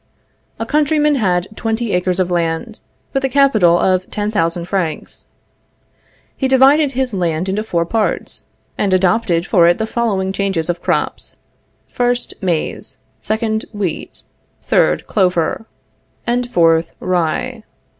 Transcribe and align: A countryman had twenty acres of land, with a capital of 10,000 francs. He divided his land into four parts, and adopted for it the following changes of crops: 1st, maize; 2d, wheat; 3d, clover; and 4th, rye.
A 0.57 0.65
countryman 0.65 1.13
had 1.13 1.47
twenty 1.55 1.91
acres 1.93 2.19
of 2.19 2.31
land, 2.31 2.79
with 3.13 3.23
a 3.23 3.29
capital 3.29 3.77
of 3.77 4.09
10,000 4.09 4.65
francs. 4.65 5.25
He 6.35 6.47
divided 6.47 6.93
his 6.93 7.13
land 7.13 7.47
into 7.47 7.61
four 7.61 7.85
parts, 7.85 8.45
and 8.79 8.93
adopted 8.93 9.45
for 9.45 9.67
it 9.67 9.77
the 9.77 9.85
following 9.85 10.33
changes 10.33 10.71
of 10.71 10.81
crops: 10.81 11.35
1st, 11.95 12.33
maize; 12.41 12.97
2d, 13.21 13.65
wheat; 13.75 14.23
3d, 14.67 15.05
clover; 15.05 15.67
and 16.25 16.51
4th, 16.51 16.93
rye. 16.99 17.61